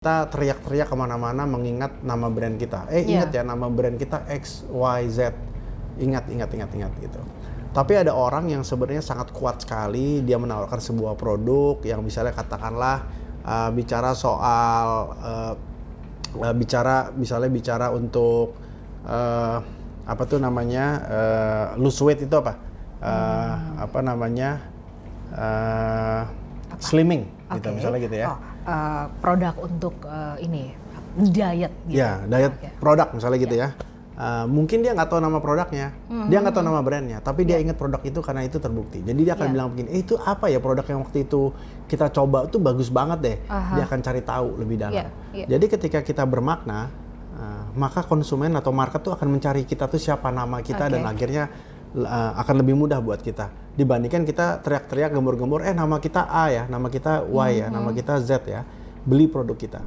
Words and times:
kita 0.00 0.32
teriak-teriak 0.32 0.88
ke 0.88 0.96
mana-mana 0.96 1.44
mengingat 1.44 2.00
nama 2.00 2.32
brand 2.32 2.56
kita. 2.56 2.88
Eh 2.88 3.04
Iya. 3.04 3.20
ingat 3.20 3.36
ya 3.36 3.42
nama 3.44 3.68
brand 3.68 4.00
kita 4.00 4.24
X 4.32 4.64
Y 4.72 5.00
Z. 5.12 5.36
Ingat 6.00 6.24
ingat 6.32 6.48
ingat 6.56 6.72
ingat 6.72 6.92
gitu. 7.04 7.20
Tapi 7.76 8.00
ada 8.00 8.16
orang 8.16 8.48
yang 8.48 8.64
sebenarnya 8.64 9.04
sangat 9.04 9.28
kuat 9.28 9.60
sekali 9.60 10.24
dia 10.24 10.40
menawarkan 10.40 10.80
sebuah 10.80 11.20
produk 11.20 11.84
yang 11.84 12.00
misalnya 12.00 12.32
katakanlah 12.32 13.12
uh, 13.44 13.68
bicara 13.76 14.16
soal 14.16 15.12
uh, 15.20 15.54
uh, 16.48 16.54
bicara 16.56 17.12
misalnya 17.12 17.52
bicara 17.52 17.92
untuk 17.92 18.56
uh, 19.04 19.60
apa 20.08 20.22
tuh 20.24 20.40
namanya 20.40 20.84
uh, 21.12 21.66
lose 21.76 22.00
weight 22.00 22.24
itu 22.24 22.34
apa? 22.40 22.56
Uh, 23.04 23.84
Apa 23.84 24.00
namanya? 24.00 24.64
Uh, 25.28 26.24
slimming 26.80 27.28
gitu 27.52 27.68
Oke. 27.68 27.76
misalnya 27.76 28.00
gitu 28.00 28.16
ya. 28.16 28.26
Oh, 28.32 28.38
eh, 28.66 29.04
produk 29.22 29.54
untuk 29.60 29.94
eh, 30.04 30.36
ini 30.44 30.64
diet. 31.18 31.72
Gitu. 31.86 31.98
Ya, 31.98 32.22
diet 32.26 32.54
Oke. 32.54 32.68
produk 32.78 33.08
misalnya 33.14 33.38
gitu 33.40 33.56
ya. 33.58 33.68
Uh, 34.20 34.44
mungkin 34.44 34.84
dia 34.84 34.92
nggak 34.92 35.08
tahu 35.08 35.16
nama 35.16 35.40
produknya, 35.40 35.96
dia 36.28 36.44
nggak 36.44 36.52
tahu 36.52 36.60
nama 36.60 36.84
brandnya, 36.84 37.24
tapi 37.24 37.48
dia 37.48 37.56
ingat 37.56 37.80
produk 37.80 38.04
itu 38.04 38.20
karena 38.20 38.44
itu 38.44 38.60
terbukti. 38.60 39.00
Jadi 39.00 39.16
dia 39.24 39.32
akan 39.32 39.48
Ya. 39.48 39.52
bilang 39.56 39.72
begini, 39.72 39.88
eh 39.96 40.04
itu 40.04 40.12
apa 40.20 40.52
ya 40.52 40.60
produk 40.60 40.84
yang 40.84 41.00
waktu 41.00 41.24
itu 41.24 41.56
kita 41.88 42.12
coba 42.12 42.44
itu 42.44 42.60
bagus 42.60 42.92
banget 42.92 43.18
deh. 43.24 43.36
Aha. 43.48 43.80
Dia 43.80 43.88
akan 43.88 44.00
cari 44.04 44.20
tahu 44.20 44.60
lebih 44.60 44.76
dalam. 44.76 44.92
Ya, 44.92 45.08
ya. 45.32 45.56
Jadi 45.56 45.72
ketika 45.72 46.04
kita 46.04 46.28
bermakna, 46.28 46.92
uh, 47.32 47.64
maka 47.72 48.04
konsumen 48.04 48.52
atau 48.60 48.76
market 48.76 49.00
tuh 49.00 49.16
akan 49.16 49.40
mencari 49.40 49.64
kita 49.64 49.88
tuh 49.88 49.96
siapa 49.96 50.28
nama 50.28 50.60
kita 50.60 50.84
Oke. 50.84 50.92
dan 50.92 51.02
akhirnya 51.08 51.44
uh, 51.96 52.32
akan 52.38 52.54
lebih 52.62 52.74
mudah 52.78 53.02
buat 53.02 53.22
kita. 53.22 53.50
Dibandingkan 53.74 54.28
kita 54.28 54.60
teriak-teriak 54.60 55.14
gembur-gembur, 55.14 55.64
eh 55.64 55.72
nama 55.72 55.96
kita 55.96 56.28
A 56.28 56.52
ya, 56.52 56.64
nama 56.68 56.90
kita 56.92 57.24
Y 57.26 57.50
ya, 57.64 57.66
nama 57.72 57.90
kita 57.94 58.20
Z 58.20 58.44
ya, 58.44 58.66
beli 59.06 59.30
produk 59.30 59.56
kita. 59.56 59.80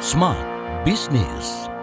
Smart 0.00 0.40
Business. 0.86 1.75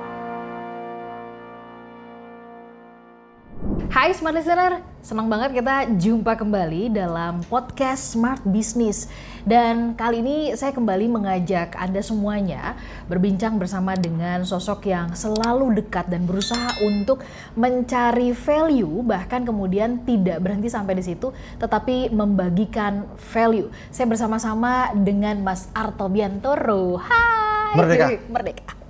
Hai 4.04 4.12
Smart 4.12 4.36
Listener, 4.36 4.84
senang 5.00 5.32
banget 5.32 5.64
kita 5.64 5.88
jumpa 5.96 6.36
kembali 6.36 6.92
dalam 6.92 7.40
podcast 7.48 8.12
Smart 8.12 8.44
Business. 8.44 9.08
Dan 9.48 9.96
kali 9.96 10.20
ini 10.20 10.52
saya 10.60 10.76
kembali 10.76 11.08
mengajak 11.08 11.72
Anda 11.80 12.04
semuanya 12.04 12.76
berbincang 13.08 13.56
bersama 13.56 13.96
dengan 13.96 14.44
sosok 14.44 14.92
yang 14.92 15.16
selalu 15.16 15.80
dekat 15.80 16.12
dan 16.12 16.28
berusaha 16.28 16.84
untuk 16.84 17.24
mencari 17.56 18.36
value, 18.36 19.08
bahkan 19.08 19.48
kemudian 19.48 20.04
tidak 20.04 20.44
berhenti 20.44 20.68
sampai 20.68 21.00
di 21.00 21.04
situ, 21.08 21.32
tetapi 21.64 22.12
membagikan 22.12 23.08
value. 23.32 23.72
Saya 23.88 24.12
bersama-sama 24.12 24.92
dengan 25.00 25.40
Mas 25.48 25.72
Arto 25.72 26.12
Biantoro. 26.12 27.00
Hai! 27.00 27.80
Merdeka. 27.80 28.20
Merdeka. 28.28 28.83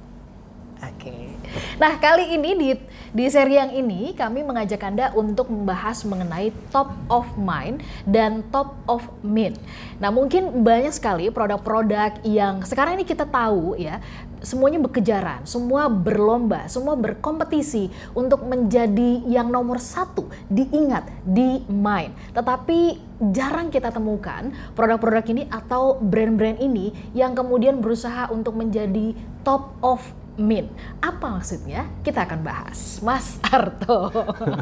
Nah, 1.77 1.97
kali 2.01 2.33
ini 2.37 2.51
di 2.57 2.69
di 3.13 3.25
seri 3.29 3.61
yang 3.61 3.69
ini 3.69 4.17
kami 4.17 4.41
mengajak 4.41 4.81
Anda 4.81 5.13
untuk 5.13 5.53
membahas 5.53 6.01
mengenai 6.01 6.49
top 6.73 6.89
of 7.13 7.29
mind 7.37 7.85
dan 8.09 8.41
top 8.49 8.73
of 8.89 9.05
mind. 9.21 9.61
Nah, 10.01 10.09
mungkin 10.09 10.65
banyak 10.65 10.93
sekali 10.93 11.29
produk-produk 11.29 12.25
yang 12.25 12.65
sekarang 12.65 12.97
ini 12.97 13.05
kita 13.05 13.29
tahu 13.29 13.77
ya, 13.77 14.01
semuanya 14.41 14.81
berkejaran, 14.81 15.45
semua 15.45 15.87
berlomba, 15.87 16.65
semua 16.67 16.97
berkompetisi 16.97 17.93
untuk 18.17 18.43
menjadi 18.43 19.23
yang 19.29 19.47
nomor 19.53 19.77
satu, 19.77 20.27
diingat, 20.49 21.05
di 21.23 21.63
mind. 21.69 22.11
Tetapi 22.35 22.97
jarang 23.31 23.69
kita 23.69 23.93
temukan 23.93 24.51
produk-produk 24.73 25.25
ini 25.31 25.43
atau 25.47 26.01
brand-brand 26.01 26.59
ini 26.59 27.13
yang 27.13 27.37
kemudian 27.37 27.79
berusaha 27.79 28.27
untuk 28.33 28.57
menjadi 28.59 29.15
top 29.47 29.77
of 29.79 30.01
Min. 30.33 30.65
Apa 30.97 31.37
maksudnya? 31.37 31.85
Kita 32.01 32.25
akan 32.25 32.39
bahas. 32.41 32.97
Mas 33.05 33.37
Arto. 33.45 34.09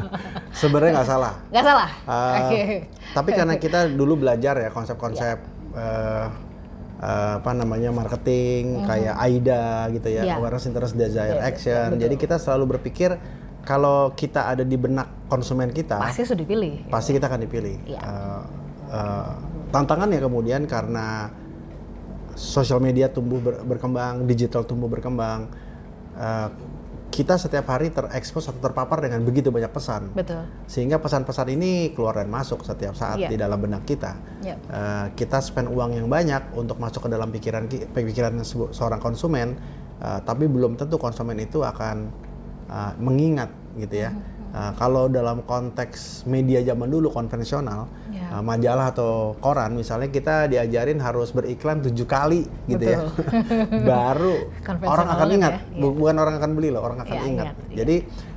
Sebenarnya 0.60 1.00
nggak 1.00 1.08
salah. 1.08 1.34
Nggak 1.48 1.64
salah? 1.64 1.90
Uh, 2.04 2.34
Oke. 2.44 2.62
Tapi 3.16 3.30
karena 3.32 3.54
kita 3.56 3.88
dulu 3.88 4.20
belajar 4.20 4.60
ya 4.60 4.68
konsep-konsep 4.68 5.40
uh, 5.72 6.28
uh, 7.00 7.32
apa 7.40 7.50
namanya 7.56 7.88
marketing 7.88 8.84
kayak 8.84 9.16
AIDA 9.16 9.88
gitu 9.96 10.08
ya. 10.12 10.22
Iya. 10.28 10.34
awareness, 10.36 10.68
interest, 10.68 10.94
desire, 10.94 11.40
Iya, 11.40 11.48
action. 11.48 11.86
betul. 11.96 12.02
Jadi 12.04 12.14
kita 12.20 12.36
selalu 12.36 12.64
berpikir 12.76 13.16
kalau 13.64 14.12
kita 14.12 14.52
ada 14.52 14.66
di 14.66 14.74
benak 14.76 15.08
konsumen 15.30 15.70
kita, 15.72 15.96
Pasti 15.96 16.26
sudah 16.26 16.42
dipilih. 16.42 16.90
pasti 16.90 17.14
kita 17.16 17.30
akan 17.32 17.40
dipilih. 17.48 17.76
Iya. 17.88 18.00
Uh, 18.02 18.42
uh, 18.92 19.30
tantangannya 19.72 20.20
kemudian 20.20 20.68
karena 20.68 21.32
sosial 22.34 22.78
media 22.78 23.08
tumbuh 23.08 23.38
ber- 23.38 23.62
berkembang, 23.62 24.24
digital 24.24 24.62
tumbuh 24.62 24.86
berkembang, 24.86 25.48
uh, 26.14 26.48
kita 27.12 27.36
setiap 27.36 27.68
hari 27.68 27.92
terekspos 27.92 28.48
atau 28.48 28.56
terpapar 28.58 29.04
dengan 29.04 29.20
begitu 29.20 29.52
banyak 29.52 29.68
pesan 29.68 30.16
Betul. 30.16 30.48
sehingga 30.64 30.96
pesan-pesan 30.96 31.44
ini 31.52 31.92
keluar 31.92 32.16
dan 32.16 32.32
masuk 32.32 32.64
setiap 32.64 32.96
saat 32.96 33.20
Iya. 33.20 33.28
di 33.28 33.36
dalam 33.36 33.60
benak 33.60 33.84
kita. 33.84 34.16
Iya. 34.40 34.56
Eh, 34.56 35.06
kita 35.12 35.44
spend 35.44 35.68
uang 35.68 35.92
yang 35.92 36.08
banyak 36.08 36.56
untuk 36.56 36.80
masuk 36.80 37.04
ke 37.04 37.12
dalam 37.12 37.28
pikiran 37.28 37.68
ki- 37.68 37.84
pikiran 37.92 38.40
seorang 38.72 38.96
konsumen, 38.96 39.60
eh, 40.00 40.20
tapi 40.24 40.48
belum 40.48 40.80
tentu 40.80 40.96
konsumen 40.96 41.36
itu 41.36 41.60
akan 41.60 42.08
eh, 42.72 42.92
mengingat 42.96 43.52
gitu 43.76 44.08
ya. 44.08 44.16
Mm-hmm. 44.16 44.31
Eh, 44.52 44.72
kalau 44.76 45.08
dalam 45.08 45.40
konteks 45.42 46.28
media 46.28 46.60
zaman 46.60 46.84
dulu 46.86 47.08
konvensional, 47.08 47.88
Iya. 48.12 48.36
eh, 48.36 48.42
majalah 48.44 48.92
atau 48.92 49.32
koran 49.40 49.72
misalnya 49.72 50.12
kita 50.12 50.44
diajarin 50.44 51.00
harus 51.00 51.32
beriklan 51.32 51.80
tujuh 51.80 52.04
kali 52.04 52.44
gitu 52.68 52.84
ya, 52.84 53.00
baru 53.88 54.52
Konvensional 54.60 54.92
orang 54.92 55.08
akan 55.08 55.28
ingat, 55.32 55.52
ya. 55.56 55.80
Bu- 55.80 55.96
bukan 55.96 56.16
orang 56.20 56.34
akan 56.36 56.50
beli 56.52 56.68
loh, 56.68 56.84
orang 56.84 57.00
akan 57.00 57.16
Iya, 57.16 57.24
ingat. 57.26 57.46
iya. 57.66 57.76
Jadi 57.80 57.96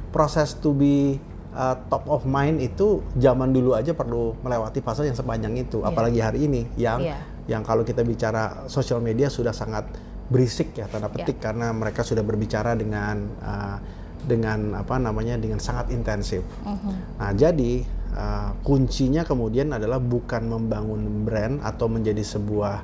proses 0.09 0.55
to 0.55 0.71
be 0.71 1.19
uh, 1.51 1.75
top 1.87 2.07
of 2.07 2.23
mind 2.23 2.63
itu 2.63 3.03
zaman 3.15 3.51
dulu 3.51 3.75
aja 3.75 3.91
perlu 3.91 4.39
melewati 4.39 4.79
fase 4.79 5.03
yang 5.03 5.19
sepanjang 5.19 5.51
itu, 5.57 5.83
Iya. 5.83 5.91
apalagi 5.91 6.19
hari 6.23 6.39
ini 6.47 6.63
yang 6.75 7.03
yang 7.45 7.61
kalau 7.61 7.83
kita 7.83 8.01
bicara 8.01 8.65
sosial 8.65 8.97
media 8.97 9.27
sudah 9.27 9.51
sangat 9.51 9.83
berisik 10.25 10.73
ya 10.73 10.87
tanda 10.87 11.05
petik 11.05 11.37
karena 11.37 11.69
mereka 11.69 12.01
sudah 12.01 12.23
berbicara 12.23 12.73
dengan 12.73 13.15
uh, 13.37 13.77
dengan 14.25 14.73
apa 14.75 14.97
namanya 14.97 15.37
dengan 15.37 15.57
sangat 15.57 15.89
intensif. 15.89 16.41
Mhm. 16.61 16.91
Nah 17.17 17.31
jadi 17.31 17.85
uh, 18.11 18.49
kuncinya 18.61 19.21
kemudian 19.21 19.69
adalah 19.69 19.97
bukan 19.97 20.45
membangun 20.45 21.01
brand 21.23 21.61
atau 21.61 21.85
menjadi 21.85 22.21
sebuah 22.21 22.75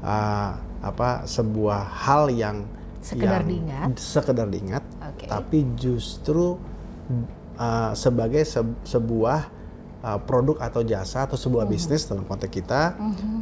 uh, 0.00 0.50
apa 0.80 1.24
sebuah 1.24 1.80
hal 2.06 2.28
yang 2.30 2.64
Sekedar 3.00 3.40
yang 3.40 3.48
diingat. 3.48 3.88
sekedar 3.96 4.46
diingat, 4.46 4.84
Oke. 5.00 5.24
tapi 5.24 5.64
justru 5.74 6.60
uh, 7.56 7.92
sebagai 7.92 8.44
se- 8.44 8.60
sebuah 8.84 9.48
uh, 10.00 10.20
produk 10.20 10.60
atau 10.60 10.84
jasa 10.84 11.24
atau 11.24 11.36
sebuah 11.36 11.64
Mhm. 11.64 11.70
bisnis 11.70 12.04
dalam 12.04 12.24
konteks 12.24 12.52
kita 12.52 12.92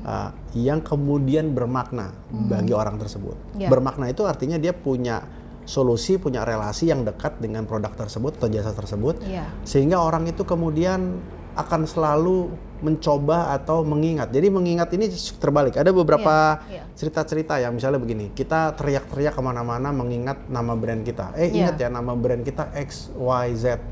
uh, 0.06 0.30
yang 0.54 0.78
kemudian 0.78 1.50
bermakna 1.52 2.14
bagi 2.46 2.70
orang 2.70 2.98
tersebut. 2.98 3.34
Ya. 3.54 3.66
Bermakna 3.66 4.06
itu 4.06 4.22
artinya 4.22 4.58
dia 4.58 4.70
punya 4.70 5.26
solusi, 5.69 6.17
punya 6.17 6.49
relasi 6.49 6.89
yang 6.89 7.05
dekat 7.05 7.37
dengan 7.45 7.69
produk 7.69 7.93
tersebut 7.93 8.41
atau 8.41 8.49
jasa 8.49 8.73
tersebut, 8.73 9.21
Iya. 9.21 9.53
sehingga 9.69 10.01
orang 10.01 10.25
itu 10.25 10.49
kemudian 10.49 11.21
akan 11.59 11.84
selalu 11.84 12.49
mencoba 12.81 13.51
atau 13.53 13.83
mengingat. 13.83 14.31
Jadi 14.31 14.49
mengingat 14.49 14.95
ini 14.95 15.11
terbalik. 15.43 15.75
Ada 15.75 15.91
beberapa 15.91 16.62
Iya, 16.71 16.81
iya. 16.81 16.83
cerita-cerita 16.95 17.59
yang 17.59 17.75
misalnya 17.75 17.99
begini, 17.99 18.31
kita 18.33 18.79
teriak-teriak 18.79 19.34
ke 19.34 19.43
mana-mana 19.43 19.91
mengingat 19.91 20.47
nama 20.49 20.73
brand 20.79 21.03
kita. 21.03 21.34
Eh 21.34 21.51
Iya. 21.53 21.69
ingat 21.69 21.77
ya 21.83 21.89
nama 21.93 22.15
brand 22.15 22.47
kita 22.47 22.71
X 22.73 23.12
Y 23.12 23.47
Z. 23.59 23.83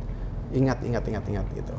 Ingat, 0.54 0.78
ingat, 0.86 1.02
ingat, 1.10 1.24
ingat 1.26 1.46
gitu. 1.58 1.74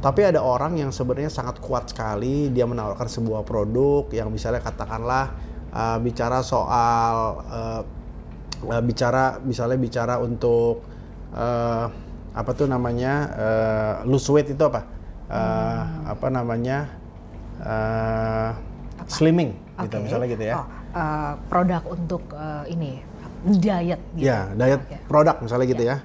Tapi 0.00 0.20
ada 0.24 0.44
orang 0.44 0.76
yang 0.76 0.92
sebenarnya 0.92 1.32
sangat 1.32 1.60
kuat 1.60 1.88
sekali 1.92 2.52
dia 2.52 2.64
menawarkan 2.68 3.08
sebuah 3.08 3.44
produk 3.44 4.08
yang 4.12 4.28
misalnya 4.32 4.60
katakanlah 4.60 5.32
uh, 5.72 5.96
bicara 6.00 6.44
soal 6.44 7.40
uh, 7.48 7.82
uh, 8.66 8.82
bicara 8.84 9.38
misalnya 9.42 9.78
bicara 9.80 10.20
untuk 10.20 10.84
uh, 11.32 11.86
apa 12.30 12.50
tuh 12.54 12.70
namanya 12.70 13.12
uh, 13.34 13.94
lose 14.06 14.28
weight 14.30 14.50
itu 14.52 14.62
apa? 14.62 14.86
Uh, 15.30 16.10
Apa 16.10 16.26
namanya 16.26 16.90
uh, 17.62 18.50
slimming 19.10 19.54
gitu 19.82 19.96
Oke. 19.96 20.04
misalnya 20.06 20.28
gitu 20.30 20.44
ya. 20.44 20.54
Oh, 20.60 20.66
eh, 20.94 21.32
produk 21.50 21.82
untuk 21.90 22.22
eh, 22.34 22.64
ini 22.74 22.92
diet. 23.58 24.00
Gitu. 24.14 24.26
Ya, 24.26 24.50
diet 24.54 24.82
Oke. 24.84 24.96
produk 25.08 25.36
misalnya 25.42 25.66
gitu 25.66 25.84
ya. 25.84 25.96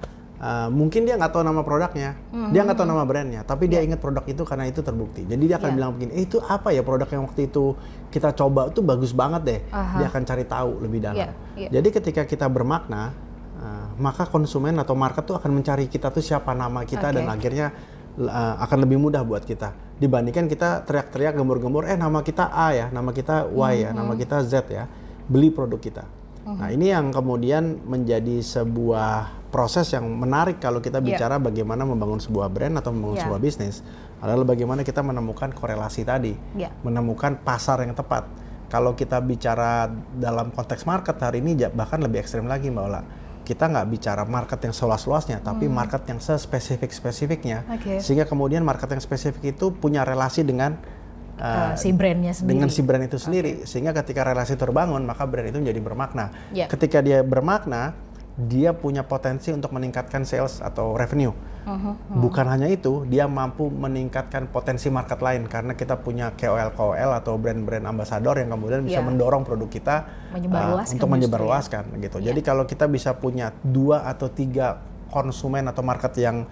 Uh, 0.45 0.69
mungkin 0.69 1.09
dia 1.09 1.17
nggak 1.17 1.33
tahu 1.33 1.41
nama 1.41 1.65
produknya, 1.65 2.21
dia 2.53 2.61
nggak 2.61 2.77
tahu 2.77 2.85
nama 2.85 3.01
brandnya, 3.01 3.41
tapi 3.41 3.65
dia 3.65 3.81
ingat 3.81 3.97
produk 3.97 4.21
itu 4.29 4.45
karena 4.45 4.69
itu 4.69 4.85
terbukti. 4.85 5.25
Jadi 5.25 5.41
dia 5.41 5.57
akan 5.57 5.73
Iya. 5.73 5.77
bilang 5.81 5.91
begini, 5.97 6.11
eh 6.13 6.21
itu 6.21 6.37
apa 6.37 6.69
ya 6.69 6.85
produk 6.85 7.09
yang 7.09 7.25
waktu 7.25 7.49
itu 7.49 7.73
kita 8.13 8.29
coba 8.37 8.69
itu 8.69 8.85
bagus 8.85 9.09
banget 9.09 9.41
deh. 9.41 9.59
Aha. 9.73 10.05
Dia 10.05 10.07
akan 10.13 10.21
cari 10.21 10.45
tahu 10.45 10.85
lebih 10.85 11.01
dalam. 11.01 11.17
Iya, 11.17 11.29
iya. 11.57 11.69
Jadi 11.73 11.87
ketika 11.97 12.29
kita 12.29 12.45
bermakna, 12.45 13.09
uh, 13.57 13.89
maka 13.97 14.29
konsumen 14.29 14.77
atau 14.77 14.93
market 14.93 15.25
tuh 15.25 15.33
akan 15.41 15.49
mencari 15.49 15.89
kita 15.89 16.13
tuh 16.13 16.21
siapa 16.21 16.53
nama 16.53 16.85
kita 16.85 17.09
Oke. 17.09 17.15
dan 17.17 17.25
akhirnya 17.25 17.73
uh, 18.21 18.55
akan 18.61 18.77
lebih 18.85 19.01
mudah 19.01 19.25
buat 19.25 19.41
kita 19.41 19.73
dibandingkan 19.95 20.51
kita 20.51 20.83
teriak-teriak 20.83 21.39
gembur-gembur 21.39 21.87
eh 21.87 21.95
nama 21.95 22.19
kita 22.19 22.51
A 22.51 22.75
ya 22.75 22.87
nama 22.91 23.15
kita 23.15 23.47
Y 23.47 23.87
ya 23.87 23.89
nama 23.95 24.11
kita 24.13 24.43
Z 24.43 24.67
ya 24.67 24.85
beli 25.25 25.49
produk 25.49 25.79
kita 25.79 26.03
nah 26.45 26.69
ini 26.69 26.93
yang 26.93 27.09
kemudian 27.09 27.81
menjadi 27.89 28.37
sebuah 28.37 29.33
proses 29.49 29.89
yang 29.89 30.05
menarik 30.05 30.61
kalau 30.61 30.77
kita 30.77 31.01
Iya. 31.01 31.07
bicara 31.17 31.35
bagaimana 31.41 31.89
membangun 31.89 32.21
sebuah 32.21 32.53
brand 32.53 32.77
atau 32.77 32.93
membangun 32.93 33.17
Iya. 33.17 33.23
sebuah 33.25 33.41
bisnis 33.41 33.81
adalah 34.21 34.45
bagaimana 34.45 34.85
kita 34.85 35.01
menemukan 35.01 35.49
korelasi 35.57 36.05
tadi 36.05 36.37
Iya. 36.53 36.69
menemukan 36.85 37.41
pasar 37.41 37.81
yang 37.81 37.97
tepat 37.97 38.29
kalau 38.69 38.93
kita 38.93 39.21
bicara 39.21 39.89
dalam 40.17 40.51
konteks 40.53 40.85
market 40.85 41.17
hari 41.17 41.41
ini 41.41 41.57
bahkan 41.73 42.01
lebih 42.01 42.21
ekstrim 42.21 42.45
lagi 42.49 42.69
Mbak 42.69 42.85
Ola. 42.85 43.01
Kita 43.45 43.69
nggak 43.69 43.87
bicara 43.93 44.25
market 44.25 44.57
yang 44.57 44.73
seluas-luasnya, 44.73 45.37
tapi 45.45 45.69
market 45.69 46.01
yang 46.09 46.17
sespesifik-spesifiknya. 46.17 47.61
Hmm. 47.61 47.77
Oke. 47.77 47.93
Sehingga 48.01 48.25
kemudian 48.25 48.65
market 48.65 48.89
yang 48.89 48.97
spesifik 48.97 49.53
itu 49.53 49.69
punya 49.69 50.01
relasi 50.01 50.41
dengan 50.41 50.81
uh, 51.39 51.73
si 51.75 51.91
brandnya 51.91 52.33
sendiri. 52.35 52.51
dengan 52.55 52.69
si 52.71 52.81
brand 52.83 53.03
itu 53.05 53.17
sendiri. 53.19 53.51
Sehingga 53.67 53.91
ketika 53.91 54.23
relasi 54.23 54.55
terbangun, 54.55 55.03
maka 55.03 55.27
brand 55.27 55.47
itu 55.49 55.59
menjadi 55.59 55.81
bermakna. 55.81 56.25
Ya. 56.55 56.65
Ketika 56.67 56.99
dia 57.03 57.21
bermakna, 57.21 57.95
dia 58.35 58.75
punya 58.75 59.07
potensi 59.07 59.55
untuk 59.55 59.71
meningkatkan 59.71 60.27
sales 60.27 60.59
atau 60.59 60.99
revenue. 60.99 61.31
Uh-huh. 61.65 61.95
Bukan 62.19 62.45
hanya 62.45 62.67
itu, 62.67 63.07
dia 63.07 63.25
mampu 63.25 63.71
meningkatkan 63.71 64.51
potensi 64.51 64.91
market 64.91 65.17
lain 65.23 65.47
karena 65.47 65.73
kita 65.73 65.97
punya 65.97 66.35
KOL 66.35 66.75
KOL 66.75 67.11
atau 67.15 67.39
brand-brand 67.39 67.87
ambassador 67.87 68.37
yang 68.37 68.53
kemudian 68.53 68.83
bisa 68.85 68.99
Ya. 69.01 69.07
mendorong 69.07 69.47
produk 69.47 69.69
kita 69.71 69.95
uh, 70.35 70.83
untuk 70.83 70.83
justru 70.83 71.07
menyebarluaskan 71.07 71.95
gitu. 72.03 72.21
Ya. 72.21 72.31
Jadi 72.35 72.41
kalau 72.43 72.67
kita 72.67 72.85
bisa 72.91 73.15
punya 73.17 73.55
dua 73.63 74.03
atau 74.05 74.27
tiga 74.29 74.83
konsumen 75.09 75.65
atau 75.71 75.81
market 75.81 76.13
yang 76.19 76.43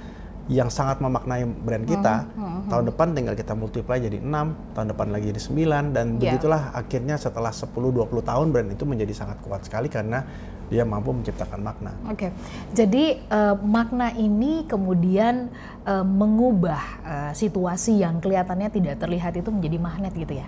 yang 0.45 0.67
sangat 0.67 0.99
memaknai 0.99 1.47
brand 1.47 1.83
kita, 1.83 2.27
Hmm, 2.29 2.67
tahun 2.67 2.91
depan 2.91 3.07
tinggal 3.11 3.31
kita 3.31 3.53
multiply 3.53 3.95
jadi 3.95 4.19
6, 4.19 4.51
tahun 4.71 4.91
depan 4.91 5.07
lagi 5.09 5.31
jadi 5.31 5.41
9 5.41 5.85
dan 5.89 6.05
Ya. 6.13 6.27
begitulah 6.29 6.71
akhirnya 6.71 7.15
setelah 7.15 7.49
10 7.49 7.71
20 7.89 8.19
tahun 8.21 8.51
brand 8.51 8.67
itu 8.67 8.83
menjadi 8.83 9.13
sangat 9.15 9.39
kuat 9.39 9.63
sekali 9.63 9.87
karena 9.87 10.27
dia 10.67 10.83
mampu 10.83 11.11
menciptakan 11.11 11.59
makna. 11.59 11.95
Oke, 12.07 12.35
jadi 12.71 13.21
eh, 13.21 13.55
makna 13.57 14.11
ini 14.11 14.65
kemudian 14.65 15.47
eh, 15.81 16.03
mengubah 16.03 16.81
eh, 17.03 17.31
situasi 17.33 17.99
yang 17.99 18.19
kelihatannya 18.19 18.67
tidak 18.67 18.99
terlihat 18.99 19.33
itu 19.33 19.47
menjadi 19.47 19.77
magnet 19.77 20.11
gitu 20.11 20.33
ya. 20.33 20.47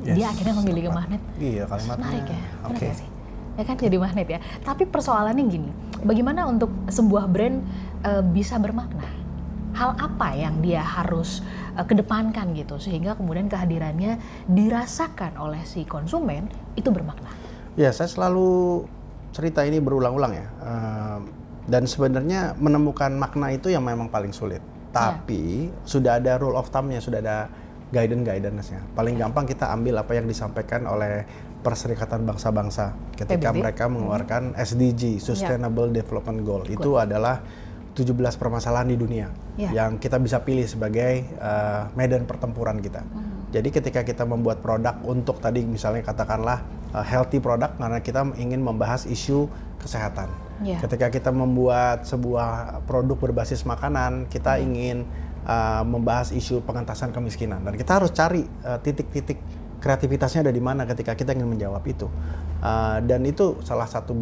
Yes, 0.00 0.16
Dia 0.16 0.26
akhirnya 0.30 0.54
memiliki 0.54 0.86
tepat. 0.86 0.98
magnet. 1.02 1.22
Iya, 1.36 1.62
kalimatnya. 1.66 2.04
Menarik 2.04 2.24
ya, 2.30 2.40
Oke. 2.64 2.86
sih? 2.94 3.08
Ya 3.56 3.62
kan 3.64 3.74
jadi 3.74 3.96
magnet 3.96 4.28
ya. 4.28 4.38
Tapi 4.62 4.84
persoalannya 4.84 5.44
gini, 5.44 5.70
bagaimana 6.00 6.44
untuk 6.44 6.68
sebuah 6.86 7.24
brand 7.26 7.60
eh, 8.02 8.22
bisa 8.22 8.56
bermakna? 8.56 9.04
Hal 9.76 9.92
apa 10.00 10.32
yang 10.32 10.64
dia 10.64 10.80
harus 10.80 11.44
eh, 11.76 11.84
kedepankan 11.84 12.56
gitu 12.56 12.80
sehingga 12.80 13.12
kemudian 13.14 13.52
kehadirannya 13.52 14.16
dirasakan 14.48 15.36
oleh 15.36 15.60
si 15.68 15.84
konsumen 15.84 16.48
itu 16.80 16.88
bermakna. 16.88 17.28
Ya, 17.76 17.92
saya 17.92 18.08
selalu 18.08 18.88
cerita 19.36 19.60
ini 19.68 19.76
berulang-ulang 19.84 20.32
ya. 20.32 20.48
Ehm, 20.64 21.20
dan 21.68 21.84
sebenarnya 21.84 22.56
menemukan 22.56 23.12
makna 23.12 23.52
itu 23.52 23.68
yang 23.68 23.84
memang 23.84 24.08
paling 24.08 24.32
sulit. 24.32 24.64
Tapi 24.96 25.68
sudah 25.84 26.16
ada 26.16 26.40
rule 26.40 26.56
of 26.56 26.72
thumb-nya, 26.72 27.04
sudah 27.04 27.20
ada 27.20 27.52
guidance-guidance-nya. 27.92 28.80
Paling 28.96 29.20
gampang 29.20 29.44
kita 29.44 29.68
ambil 29.76 30.00
apa 30.00 30.16
yang 30.16 30.24
disampaikan 30.24 30.88
oleh 30.88 31.26
Perserikatan 31.66 32.22
Bangsa-Bangsa 32.22 32.94
ketika 33.18 33.50
PBB. 33.50 33.58
mereka 33.58 33.84
mengeluarkan 33.90 34.54
SDG, 34.54 35.18
Sustainable 35.18 35.90
Development 35.90 36.40
Goal. 36.46 36.62
Itu 36.70 36.94
adalah 36.94 37.42
17 37.96 38.12
permasalahan 38.36 38.92
di 38.92 38.96
dunia 39.00 39.32
Ya. 39.56 39.72
yang 39.72 39.96
kita 39.96 40.20
bisa 40.20 40.44
pilih 40.44 40.68
sebagai 40.68 41.24
eh, 41.24 41.82
medan 41.96 42.28
pertempuran 42.28 42.76
kita. 42.84 43.00
Jadi 43.56 43.72
ketika 43.72 44.04
kita 44.04 44.28
membuat 44.28 44.60
produk 44.60 45.00
untuk 45.08 45.40
tadi 45.40 45.64
misalnya 45.64 46.04
katakanlah 46.04 46.60
uh, 46.92 47.00
healthy 47.00 47.38
product 47.38 47.78
karena 47.78 48.02
kita 48.02 48.20
ingin 48.36 48.60
membahas 48.60 49.06
isu 49.08 49.46
kesehatan. 49.80 50.28
Ya. 50.64 50.80
Ketika 50.80 51.12
kita 51.12 51.30
membuat 51.32 52.08
sebuah 52.08 52.80
produk 52.88 53.16
berbasis 53.16 53.62
makanan, 53.68 54.28
kita 54.32 54.56
ingin 54.60 55.04
uh, 55.44 55.84
membahas 55.84 56.32
isu 56.32 56.64
pengentasan 56.64 57.12
kemiskinan 57.12 57.60
dan 57.64 57.76
kita 57.76 58.00
harus 58.00 58.10
cari 58.12 58.44
uh, 58.64 58.80
titik-titik 58.80 59.38
kreativitasnya 59.78 60.48
ada 60.48 60.52
di 60.52 60.60
mana 60.60 60.88
ketika 60.88 61.12
kita 61.12 61.36
ingin 61.36 61.52
menjawab 61.52 61.84
itu. 61.84 62.08
Uh, 62.64 62.98
dan 63.04 63.22
itu 63.28 63.60
salah 63.62 63.86
satu 63.86 64.16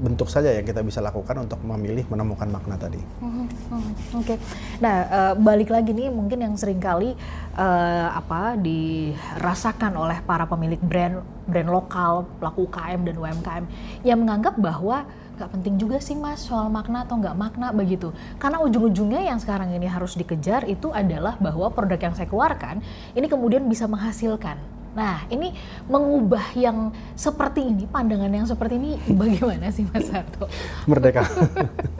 bentuk 0.00 0.28
saja 0.32 0.50
yang 0.50 0.64
kita 0.64 0.80
bisa 0.80 1.04
lakukan 1.04 1.44
untuk 1.44 1.60
memilih 1.62 2.06
menemukan 2.08 2.48
makna 2.48 2.80
tadi. 2.80 3.00
Hmm, 3.20 3.46
hmm, 3.48 3.90
Oke. 4.18 4.34
Nah, 4.80 4.96
eh, 5.06 5.32
balik 5.36 5.68
lagi 5.68 5.92
nih 5.92 6.08
mungkin 6.08 6.40
yang 6.40 6.54
sering 6.56 6.80
kali 6.80 7.12
eh, 7.56 8.08
apa 8.08 8.56
dirasakan 8.56 9.92
oleh 9.98 10.18
para 10.24 10.48
pemilik 10.48 10.80
brand 10.80 11.20
brand 11.44 11.70
lokal, 11.70 12.24
pelaku 12.40 12.70
UKM 12.70 13.00
dan 13.04 13.14
UMKM 13.18 13.64
yang 14.06 14.18
menganggap 14.22 14.56
bahwa 14.56 15.04
nggak 15.32 15.50
penting 15.58 15.74
juga 15.80 15.98
sih 15.98 16.14
mas 16.14 16.44
soal 16.44 16.70
makna 16.70 17.02
atau 17.02 17.18
nggak 17.18 17.36
makna 17.36 17.74
begitu. 17.74 18.14
Karena 18.38 18.62
ujung-ujungnya 18.62 19.26
yang 19.26 19.42
sekarang 19.42 19.74
ini 19.74 19.90
harus 19.90 20.14
dikejar 20.14 20.68
itu 20.70 20.94
adalah 20.94 21.34
bahwa 21.40 21.66
produk 21.72 21.98
yang 21.98 22.14
saya 22.14 22.30
keluarkan 22.30 22.78
ini 23.18 23.26
kemudian 23.26 23.66
bisa 23.66 23.90
menghasilkan. 23.90 24.71
Nah, 24.92 25.24
ini 25.32 25.56
mengubah 25.88 26.52
yang 26.52 26.92
seperti 27.16 27.64
ini, 27.64 27.88
pandangan 27.88 28.28
yang 28.28 28.44
seperti 28.44 28.76
ini 28.76 29.00
bagaimana 29.20 29.72
sih 29.72 29.88
Mas 29.88 30.08
Harto? 30.12 30.46
Merdeka. 30.84 31.24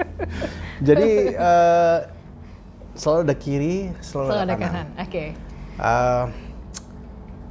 Jadi 0.89 1.33
uh, 1.33 1.99
selalu 2.93 3.21
ada 3.25 3.37
kiri, 3.37 3.77
selalu, 4.05 4.29
Selalu 4.37 4.45
ada 4.45 4.57
kanan. 4.57 4.69
kanan. 4.69 4.87
Oke. 5.01 5.25
Uh, 5.81 6.25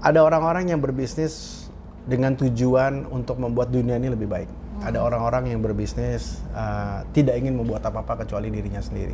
ada 0.02 0.20
orang-orang 0.22 0.70
yang 0.70 0.82
berbisnis 0.82 1.66
dengan 2.06 2.34
tujuan 2.34 3.06
untuk 3.10 3.38
membuat 3.38 3.70
dunia 3.70 3.98
ini 3.98 4.10
lebih 4.10 4.30
baik. 4.30 4.50
Ada 4.82 4.98
orang-orang 4.98 5.54
yang 5.54 5.62
berbisnis 5.62 6.42
uh, 6.58 7.06
tidak 7.14 7.38
ingin 7.38 7.54
membuat 7.54 7.86
apa-apa 7.86 8.26
kecuali 8.26 8.50
dirinya 8.50 8.82
sendiri. 8.82 9.14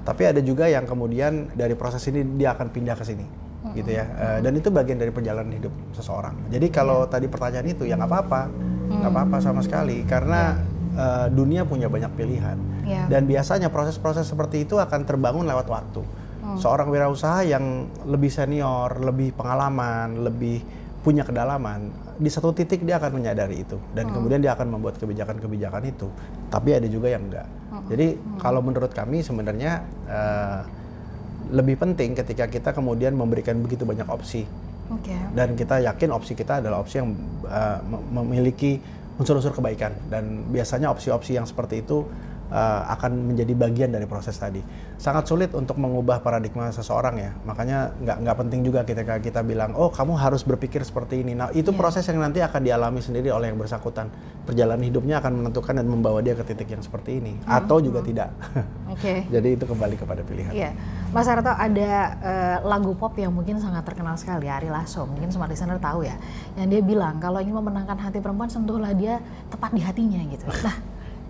Tapi 0.00 0.22
ada 0.24 0.40
juga 0.40 0.64
yang 0.64 0.88
kemudian 0.88 1.52
dari 1.52 1.76
proses 1.76 2.00
ini 2.08 2.24
dia 2.40 2.56
akan 2.56 2.72
pindah 2.72 2.96
ke 2.96 3.04
sini, 3.04 3.28
gitu 3.72 3.90
ya. 3.96 4.04
Uh, 4.12 4.38
dan 4.44 4.52
itu 4.52 4.68
bagian 4.68 5.00
dari 5.00 5.08
perjalanan 5.08 5.48
hidup 5.56 5.72
seseorang. 5.96 6.36
Jadi 6.52 6.68
kalau 6.68 7.08
tadi 7.08 7.24
pertanyaan 7.32 7.64
itu 7.64 7.88
ya 7.88 7.96
nggak 7.96 8.10
apa-apa, 8.12 8.42
nggak 8.92 9.12
apa-apa 9.16 9.36
sama 9.40 9.64
sekali 9.64 10.04
karena 10.04 10.60
uh, 10.92 11.26
dunia 11.32 11.64
punya 11.64 11.88
banyak 11.88 12.12
pilihan. 12.12 12.60
Iya. 12.84 13.08
Dan 13.08 13.24
biasanya 13.24 13.72
proses-proses 13.72 14.28
seperti 14.28 14.68
itu 14.68 14.76
akan 14.76 15.08
terbangun 15.08 15.48
lewat 15.48 15.68
waktu. 15.72 16.04
Seorang 16.54 16.92
wirausaha 16.92 17.42
yang 17.42 17.88
lebih 18.06 18.30
senior, 18.30 19.00
lebih 19.00 19.34
pengalaman, 19.34 20.22
lebih 20.22 20.62
punya 21.02 21.26
kedalaman, 21.26 21.90
di 22.14 22.30
satu 22.30 22.54
titik 22.54 22.86
dia 22.86 23.02
akan 23.02 23.18
menyadari 23.18 23.66
itu 23.66 23.76
dan 23.92 24.06
kemudian 24.08 24.38
dia 24.38 24.54
akan 24.54 24.70
membuat 24.70 24.96
kebijakan-kebijakan 25.02 25.82
itu. 25.88 26.06
Tapi 26.48 26.78
ada 26.78 26.86
juga 26.86 27.10
yang 27.10 27.26
enggak. 27.26 27.48
Jadi 27.90 28.38
kalau 28.38 28.62
menurut 28.62 28.94
kami 28.94 29.20
sebenarnya 29.20 29.82
eh, 30.06 30.60
lebih 31.52 31.76
penting 31.76 32.16
ketika 32.16 32.48
kita 32.48 32.70
kemudian 32.72 33.12
memberikan 33.12 33.58
begitu 33.60 33.84
banyak 33.84 34.08
opsi 34.08 34.48
Oke. 34.88 35.12
dan 35.36 35.56
kita 35.56 35.80
yakin 35.84 36.10
opsi 36.12 36.32
kita 36.36 36.60
adalah 36.64 36.80
opsi 36.80 37.00
yang 37.00 37.12
uh, 37.44 37.78
mem- 37.84 38.24
memiliki 38.24 38.80
unsur-unsur 39.20 39.54
kebaikan 39.54 39.94
dan 40.10 40.48
biasanya 40.50 40.90
opsi-opsi 40.90 41.38
yang 41.38 41.46
seperti 41.46 41.86
itu 41.86 42.02
uh, 42.54 42.86
akan 42.94 43.34
menjadi 43.34 43.52
bagian 43.58 43.90
dari 43.90 44.06
proses 44.06 44.38
tadi. 44.38 44.62
Sangat 44.94 45.26
sulit 45.26 45.50
untuk 45.58 45.74
mengubah 45.76 46.22
paradigma 46.22 46.70
seseorang 46.70 47.18
ya, 47.18 47.30
makanya 47.42 47.90
nggak 47.98 48.16
nggak 48.22 48.36
penting 48.46 48.60
juga 48.62 48.86
ketika 48.86 49.18
kita 49.18 49.42
bilang 49.42 49.74
oh 49.74 49.90
kamu 49.90 50.14
harus 50.14 50.46
berpikir 50.46 50.86
seperti 50.86 51.26
ini. 51.26 51.34
Nah 51.34 51.50
itu 51.50 51.74
Iya. 51.74 51.78
proses 51.82 52.06
yang 52.06 52.22
nanti 52.22 52.38
akan 52.38 52.62
dialami 52.62 53.02
sendiri 53.02 53.34
oleh 53.34 53.50
yang 53.50 53.58
bersangkutan. 53.58 54.06
Perjalanan 54.46 54.84
hidupnya 54.86 55.18
akan 55.18 55.42
menentukan 55.42 55.74
dan 55.74 55.86
membawa 55.88 56.22
dia 56.22 56.38
ke 56.38 56.44
titik 56.46 56.70
yang 56.70 56.84
seperti 56.84 57.18
ini 57.18 57.34
atau 57.48 57.80
juga 57.82 58.04
tidak. 58.04 58.30
Oke. 58.86 59.24
Jadi 59.34 59.48
itu 59.58 59.64
kembali 59.66 59.96
kepada 59.98 60.20
pilihan. 60.22 60.52
Iya, 60.52 60.70
Mas 61.10 61.26
Harto 61.26 61.48
ada 61.48 61.90
eh, 62.20 62.56
lagu 62.62 62.92
pop 62.94 63.16
yang 63.16 63.32
mungkin 63.32 63.56
sangat 63.56 63.82
terkenal 63.88 64.14
sekali, 64.20 64.46
Ari 64.46 64.68
Lasso. 64.68 65.08
Mungkin 65.08 65.32
smart 65.32 65.48
listener 65.48 65.80
tahu 65.80 66.04
ya. 66.06 66.14
Yang 66.60 66.66
dia 66.76 66.80
bilang 66.84 67.18
kalau 67.18 67.40
ingin 67.40 67.56
memenangkan 67.56 67.96
hati 67.98 68.20
perempuan 68.20 68.52
sentuhlah 68.52 68.92
dia 68.92 69.18
tepat 69.48 69.72
di 69.74 69.82
hatinya 69.82 70.20
gitu. 70.28 70.44
Nah, 70.64 70.76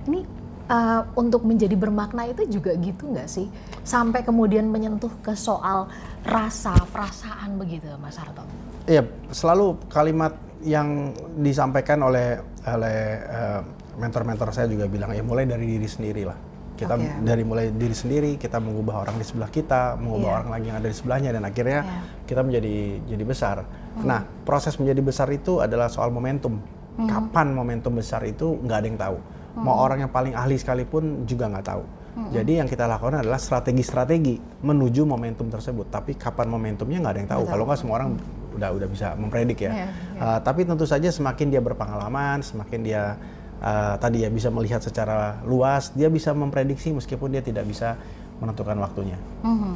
ini 0.07 0.21
eh, 0.67 1.01
untuk 1.17 1.45
menjadi 1.45 1.77
bermakna 1.77 2.29
itu 2.29 2.47
juga 2.49 2.73
gitu 2.79 3.11
nggak 3.13 3.29
sih? 3.29 3.47
Sampai 3.85 4.25
kemudian 4.25 4.69
menyentuh 4.69 5.13
ke 5.21 5.37
soal 5.37 5.89
rasa, 6.25 6.73
perasaan 6.89 7.61
begitu, 7.61 7.89
Mas 8.01 8.17
Harto. 8.17 8.45
Iya, 8.85 9.05
selalu 9.33 9.81
kalimat 9.89 10.37
yang 10.65 11.13
disampaikan 11.39 12.01
oleh 12.05 12.41
oleh 12.65 12.99
eh, 13.21 13.61
mentor-mentor 13.95 14.51
saya 14.51 14.67
juga 14.67 14.89
bilang 14.89 15.13
ya 15.13 15.23
mulai 15.23 15.45
dari 15.45 15.77
diri 15.77 15.89
sendiri 15.89 16.25
lah. 16.25 16.37
Kita 16.75 16.99
Oke. 16.99 17.23
dari 17.23 17.47
mulai 17.47 17.71
diri 17.71 17.95
sendiri, 17.95 18.35
kita 18.35 18.59
mengubah 18.59 19.07
orang 19.07 19.15
di 19.15 19.23
sebelah 19.23 19.47
kita, 19.47 19.95
mengubah 19.95 20.27
Iya. 20.27 20.37
orang 20.43 20.49
lagi 20.51 20.67
yang 20.67 20.79
ada 20.83 20.89
di 20.91 20.97
sebelahnya 20.99 21.31
dan 21.31 21.47
akhirnya 21.47 21.81
Iya. 21.87 22.01
kita 22.27 22.41
menjadi 22.43 22.75
jadi 23.15 23.25
besar. 23.25 23.57
Nah, 24.03 24.27
proses 24.43 24.75
menjadi 24.83 24.99
besar 24.99 25.31
itu 25.31 25.63
adalah 25.63 25.87
soal 25.87 26.11
momentum. 26.11 26.59
Kapan 26.95 27.55
momentum 27.55 27.95
besar 27.95 28.27
itu 28.27 28.59
nggak 28.59 28.79
ada 28.83 28.87
yang 28.91 28.99
tahu. 28.99 29.17
Mau 29.55 29.77
orang 29.79 30.03
yang 30.03 30.13
paling 30.13 30.35
ahli 30.35 30.59
sekalipun 30.59 31.27
juga 31.27 31.47
nggak 31.47 31.67
tahu. 31.67 31.85
Jadi 32.31 32.63
yang 32.63 32.71
kita 32.71 32.87
lakukan 32.87 33.27
adalah 33.27 33.43
strategi-strategi 33.43 34.39
menuju 34.63 35.03
momentum 35.03 35.51
tersebut. 35.51 35.91
Tapi 35.91 36.15
kapan 36.15 36.47
momentumnya 36.47 37.03
nggak 37.03 37.13
ada 37.15 37.21
yang 37.21 37.31
tahu. 37.31 37.43
Betul. 37.43 37.53
Kalau 37.55 37.65
nggak 37.67 37.79
semua 37.83 37.95
orang 37.99 38.11
udah 38.55 38.71
udah 38.71 38.89
bisa 38.89 39.19
mempredik 39.19 39.67
ya. 39.67 39.73
Iya, 39.75 39.89
Uh, 40.15 40.39
tapi 40.47 40.63
tentu 40.63 40.87
saja 40.87 41.11
semakin 41.11 41.51
dia 41.51 41.59
berpengalaman, 41.59 42.39
semakin 42.39 42.81
dia 42.87 43.19
uh, 43.59 43.99
tadi 43.99 44.23
ya 44.23 44.31
bisa 44.31 44.47
melihat 44.47 44.79
secara 44.79 45.43
luas, 45.43 45.91
dia 45.91 46.07
bisa 46.07 46.31
memprediksi 46.31 46.95
meskipun 46.95 47.35
dia 47.35 47.43
tidak 47.43 47.67
bisa 47.67 47.99
menentukan 48.39 48.79
waktunya. 48.79 49.19
Mhm. 49.43 49.75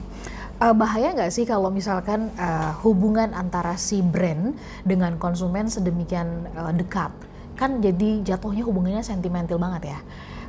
Eh, 0.59 0.75
bahaya 0.75 1.15
nggak 1.15 1.31
sih 1.31 1.47
kalau 1.47 1.71
misalkan 1.71 2.35
eh, 2.35 2.71
hubungan 2.83 3.31
antara 3.31 3.79
si 3.79 4.03
brand 4.03 4.59
dengan 4.83 5.15
konsumen 5.15 5.71
sedemikian 5.71 6.51
eh, 6.51 6.75
dekat? 6.75 7.15
Kan 7.59 7.83
jadi 7.83 8.23
jatuhnya 8.23 8.63
hubungannya 8.63 9.03
sentimental 9.03 9.59
banget 9.59 9.91
ya. 9.91 9.99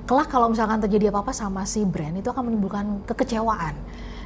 Kelak 0.05 0.29
kalau 0.29 0.53
misalkan 0.53 0.77
terjadi 0.77 1.09
apa-apa 1.09 1.33
sama 1.33 1.65
si 1.65 1.81
brand 1.81 2.13
itu 2.17 2.29
akan 2.29 2.53
menimbulkan 2.53 3.01
kekecewaan. 3.09 3.73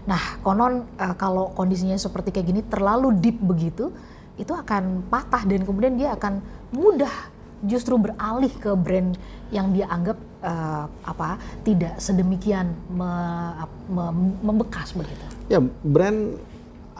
Nah, 0.03 0.19
konon 0.43 0.83
eh, 0.99 1.15
kalau 1.15 1.55
kondisinya 1.55 1.95
seperti 1.95 2.35
kayak 2.35 2.47
gini 2.51 2.61
terlalu 2.67 3.15
deep 3.15 3.39
begitu, 3.39 3.87
itu 4.35 4.51
akan 4.51 5.07
patah 5.07 5.47
dan 5.47 5.63
kemudian 5.63 5.95
dia 5.95 6.11
akan 6.11 6.43
mudah 6.75 7.31
justru 7.63 7.95
beralih 7.95 8.51
ke 8.51 8.75
brand 8.75 9.15
yang 9.47 9.71
dia 9.71 9.87
anggap 9.87 10.19
eh, 10.43 10.85
apa 11.07 11.39
tidak 11.63 11.95
sedemikian 12.03 12.75
me- 12.91 13.55
me- 13.87 14.35
membekas 14.43 14.91
begitu. 14.91 15.23
Ya, 15.47 15.63
brand 15.63 16.35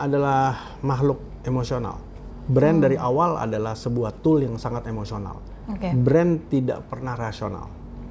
adalah 0.00 0.56
makhluk 0.80 1.20
emosional. 1.44 2.00
Brand 2.44 2.84
dari 2.84 3.00
awal 3.00 3.40
adalah 3.40 3.72
sebuah 3.72 4.20
tool 4.20 4.44
yang 4.44 4.56
sangat 4.60 4.84
emosional. 4.88 5.40
Oke. 5.66 5.88
Brand 5.94 6.32
tidak 6.46 6.84
pernah 6.84 7.14
rasional, 7.14 7.66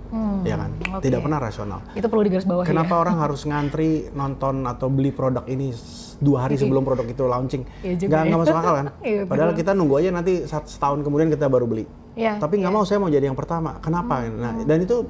Hmm, 0.10 0.42
ya 0.42 0.56
kan? 0.56 0.70
oke. 0.74 1.02
Tidak 1.02 1.20
pernah 1.20 1.38
rasional. 1.38 1.80
Itu 1.92 2.06
perlu 2.06 2.24
digarisbawahi 2.24 2.66
Kenapa 2.66 2.94
ya. 2.94 3.00
orang 3.00 3.16
harus 3.20 3.42
ngantri 3.44 3.90
nonton 4.10 4.64
atau 4.64 4.88
beli 4.88 5.10
produk 5.10 5.46
ini 5.46 5.70
dua 6.18 6.46
hari 6.46 6.56
Jadi- 6.56 6.66
sebelum 6.66 6.82
produk 6.82 7.06
itu 7.06 7.24
launching? 7.24 7.64
Iya 7.80 7.94
juga 7.96 8.10
Nggak, 8.16 8.26
ya. 8.26 8.38
masuk 8.38 8.56
akal 8.56 8.74
kan? 8.76 8.86
Iya, 9.04 9.22
Padahal 9.24 9.52
kita 9.54 9.72
nunggu 9.72 9.96
aja 9.98 10.10
nanti 10.10 10.34
setahun 10.46 11.00
kemudian 11.02 11.28
kita 11.28 11.46
baru 11.46 11.66
beli. 11.66 11.86
Iya, 12.14 12.38
Tapi 12.38 12.58
nggak 12.58 12.70
iya. 12.70 12.78
mau 12.78 12.86
saya 12.86 12.98
mau 12.98 13.10
jadi 13.10 13.26
yang 13.26 13.38
pertama. 13.38 13.78
Kenapa? 13.80 14.22
Nah, 14.24 14.62
dan 14.64 14.78
itu 14.80 15.06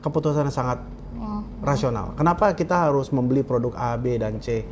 keputusan 0.00 0.42
yang 0.42 0.54
sangat 0.54 0.78
Hmm. 1.12 1.42
rasional. 1.60 2.14
Kenapa 2.14 2.50
kita 2.50 2.88
harus 2.88 3.10
membeli 3.10 3.42
produk 3.42 3.74
A, 3.74 3.94
B, 3.94 4.16
dan 4.16 4.40
C? 4.40 4.64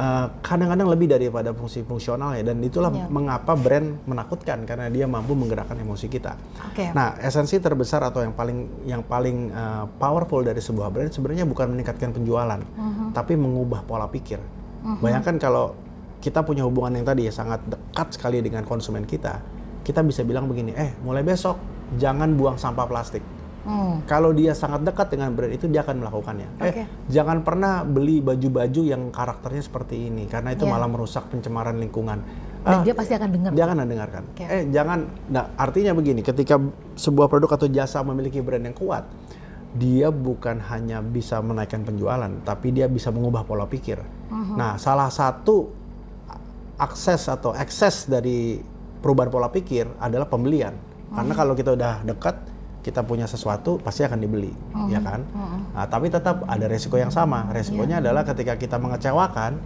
Eh, 0.00 0.26
kadang-kadang 0.40 0.88
lebih 0.88 1.12
daripada 1.12 1.52
fungsi 1.52 1.84
fungsional 1.84 2.32
ya, 2.32 2.40
dan 2.40 2.56
itulah 2.64 2.88
Iya. 2.88 3.12
mengapa 3.12 3.52
brand 3.52 4.00
menakutkan 4.08 4.64
karena 4.64 4.88
dia 4.88 5.04
mampu 5.04 5.36
menggerakkan 5.36 5.76
emosi 5.76 6.08
kita. 6.08 6.40
Oke. 6.72 6.88
Nah, 6.96 7.20
esensi 7.20 7.60
terbesar 7.60 8.00
atau 8.00 8.24
yang 8.24 8.32
paling 8.32 8.88
yang 8.88 9.04
paling 9.04 9.52
uh, 9.52 9.84
powerful 10.00 10.40
dari 10.40 10.56
sebuah 10.56 10.88
brand 10.88 11.12
sebenarnya 11.12 11.44
bukan 11.44 11.76
meningkatkan 11.76 12.16
penjualan, 12.16 12.56
Mhm. 12.56 13.12
tapi 13.12 13.36
mengubah 13.36 13.84
pola 13.84 14.08
pikir. 14.08 14.40
Bayangkan 14.80 15.36
kalau 15.36 15.76
kita 16.24 16.40
punya 16.40 16.64
hubungan 16.64 16.96
yang 16.96 17.04
tadi 17.04 17.28
ya 17.28 17.32
sangat 17.36 17.60
dekat 17.68 18.16
sekali 18.16 18.40
dengan 18.40 18.64
konsumen 18.64 19.04
kita, 19.04 19.44
kita 19.84 20.00
bisa 20.00 20.24
bilang 20.24 20.48
begini, 20.48 20.72
eh 20.72 20.96
mulai 21.04 21.20
besok 21.20 21.60
jangan 22.00 22.32
buang 22.32 22.56
sampah 22.56 22.88
plastik. 22.88 23.20
Hmm. 23.60 24.00
Kalau 24.08 24.32
dia 24.32 24.56
sangat 24.56 24.80
dekat 24.82 25.12
dengan 25.12 25.36
brand 25.36 25.52
itu 25.52 25.68
dia 25.68 25.84
akan 25.84 26.00
melakukannya. 26.00 26.48
Oke. 26.56 26.80
Eh 26.80 26.86
jangan 27.08 27.44
pernah 27.44 27.84
beli 27.84 28.24
baju-baju 28.24 28.80
yang 28.80 29.12
karakternya 29.12 29.60
seperti 29.60 30.08
ini 30.08 30.24
karena 30.24 30.56
itu 30.56 30.64
Iya. 30.64 30.72
malah 30.72 30.88
merusak 30.88 31.28
pencemaran 31.28 31.76
lingkungan. 31.76 32.24
Dan 32.60 32.76
Ah, 32.76 32.84
dia 32.84 32.92
pasti 32.92 33.12
akan 33.16 33.28
dengar. 33.28 33.50
dia 33.52 33.64
akan 33.64 33.76
dengarkan. 33.84 34.22
Oke. 34.32 34.44
Eh 34.44 34.62
jangan. 34.68 34.98
Nah 35.28 35.44
artinya 35.56 35.92
begini, 35.92 36.20
ketika 36.20 36.56
sebuah 36.94 37.28
produk 37.28 37.56
atau 37.56 37.68
jasa 37.68 38.00
memiliki 38.00 38.40
brand 38.40 38.64
yang 38.64 38.76
kuat, 38.76 39.04
dia 39.70 40.08
bukan 40.08 40.60
hanya 40.68 41.00
bisa 41.00 41.40
menaikkan 41.40 41.84
penjualan, 41.84 42.32
tapi 42.42 42.68
dia 42.70 42.88
bisa 42.88 43.08
mengubah 43.08 43.44
pola 43.44 43.64
pikir. 43.64 44.00
Mhm. 44.28 44.56
Nah 44.56 44.76
salah 44.76 45.08
satu 45.08 45.68
akses 46.76 47.28
atau 47.28 47.52
akses 47.52 48.08
dari 48.08 48.56
perubahan 49.00 49.28
pola 49.28 49.48
pikir 49.48 49.84
adalah 49.96 50.24
pembelian. 50.24 50.72
Karena 51.10 51.32
kalau 51.34 51.52
kita 51.52 51.74
udah 51.74 52.06
dekat, 52.06 52.36
kita 52.80 53.04
punya 53.04 53.28
sesuatu 53.28 53.76
pasti 53.80 54.04
akan 54.08 54.18
dibeli, 54.24 54.52
ya 54.88 55.04
kan? 55.04 55.20
Nah, 55.76 55.84
tapi 55.84 56.08
tetap 56.08 56.48
ada 56.48 56.64
resiko 56.64 56.96
yang 56.96 57.12
sama. 57.12 57.44
Resikonya 57.52 58.00
adalah 58.00 58.24
ketika 58.24 58.56
kita 58.56 58.80
mengecewakan, 58.80 59.60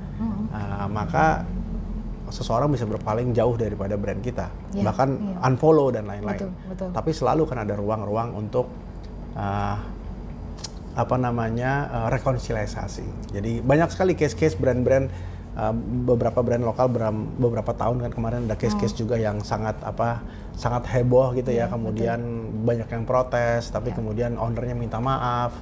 ah, 0.50 0.90
maka 0.90 1.46
seseorang 2.34 2.72
bisa 2.74 2.82
berpaling 2.88 3.30
jauh 3.30 3.54
daripada 3.54 3.94
brand 3.94 4.18
kita, 4.18 4.50
Iya, 4.74 4.82
bahkan 4.82 5.14
iya. 5.14 5.46
unfollow 5.46 5.94
dan 5.94 6.10
lain-lain. 6.10 6.50
Betul, 6.50 6.50
betul. 6.72 6.88
Tapi 6.90 7.10
selalu 7.14 7.42
kan 7.46 7.62
ada 7.62 7.74
ruang-ruang 7.78 8.34
untuk 8.34 8.66
ah, 9.38 9.78
apa 10.94 11.16
namanya 11.18 11.90
eh, 11.90 12.08
rekonsiliasi. 12.14 13.34
Jadi 13.34 13.62
banyak 13.62 13.90
sekali 13.90 14.14
case-case 14.14 14.54
brand-brand 14.58 15.10
eh, 15.54 15.74
beberapa 16.06 16.42
brand 16.42 16.62
lokal 16.62 16.86
beram- 16.90 17.30
beberapa 17.38 17.72
tahun 17.72 18.02
kan 18.04 18.10
kemarin 18.12 18.40
ada 18.46 18.56
case-case 18.58 18.94
juga 18.94 19.16
yang 19.16 19.40
sangat 19.40 19.78
apa 19.82 20.20
sangat 20.54 20.86
heboh 20.90 21.34
gitu 21.34 21.50
ya. 21.50 21.66
Kemudian 21.66 22.20
banyak 22.62 22.86
yang 22.86 23.04
protes, 23.04 23.70
tapi 23.70 23.90
kemudian 23.90 24.38
ownernya 24.38 24.74
minta 24.74 24.98
maaf 25.02 25.54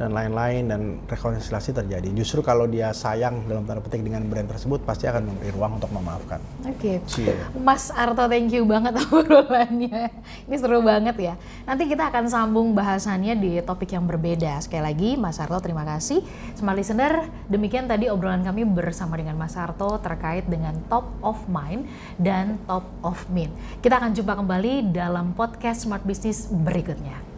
dan 0.00 0.10
lain-lain 0.16 0.64
dan 0.68 0.80
rekonsiliasi 1.04 1.76
terjadi. 1.76 2.08
Justru 2.16 2.40
kalau 2.40 2.64
dia 2.64 2.90
sayang 2.96 3.44
dalam 3.44 3.68
tanda 3.68 3.84
petik 3.84 4.00
dengan 4.00 4.24
brand 4.24 4.48
tersebut 4.48 4.80
pasti 4.88 5.04
akan 5.04 5.28
memberi 5.28 5.50
ruang 5.52 5.76
untuk 5.76 5.92
memaafkan. 5.92 6.40
Oke. 6.64 7.04
Cie. 7.04 7.36
Mas 7.60 7.92
Arto, 7.92 8.24
thank 8.28 8.52
you 8.52 8.64
banget 8.64 8.96
obrolannya. 9.04 10.08
Ini 10.48 10.56
seru 10.56 10.80
banget 10.80 11.16
ya. 11.20 11.34
Nanti 11.68 11.84
kita 11.88 12.08
akan 12.08 12.24
sambung 12.28 12.72
bahasannya 12.72 13.36
di 13.36 13.52
topik 13.60 13.92
yang 13.92 14.08
berbeda. 14.08 14.58
Sekali 14.64 14.82
lagi, 14.82 15.10
Mas 15.20 15.36
Arto 15.36 15.60
terima 15.60 15.84
kasih. 15.84 16.24
Smart 16.56 16.76
Listener, 16.76 17.28
demikian 17.52 17.84
tadi 17.84 18.08
obrolan 18.08 18.40
kami 18.40 18.64
bersama 18.64 19.20
dengan 19.20 19.36
Mas 19.36 19.54
Arto 19.60 20.00
terkait 20.00 20.48
dengan 20.48 20.72
top 20.88 21.04
of 21.20 21.36
mind 21.52 21.84
dan 22.16 22.56
top 22.64 22.88
of 23.04 23.20
mind. 23.28 23.52
Kita 23.84 24.00
akan 24.00 24.16
jumpa 24.16 24.40
kembali 24.40 24.90
dalam 24.90 25.36
podcast 25.36 25.84
Smart 25.84 26.02
Business 26.02 26.48
berikutnya. 26.48 27.32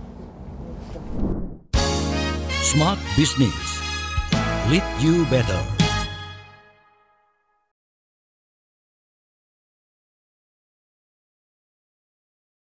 Smart 2.75 2.99
Business. 3.16 3.81
Lead 4.69 4.83
you 4.99 5.25
better. 5.26 5.84